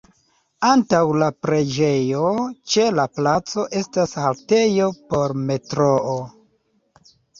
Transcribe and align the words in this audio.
Antaŭ 0.67 1.01
la 1.23 1.25
preĝejo 1.47 2.31
ĉe 2.75 2.85
la 3.01 3.05
placo 3.19 3.67
estas 3.83 4.15
haltejo 4.23 4.89
por 5.13 5.37
metroo. 5.51 6.17